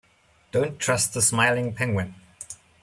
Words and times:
Don't 0.51 0.79
trust 0.79 1.13
the 1.13 1.21
smiling 1.21 1.75
penguin. 1.75 2.15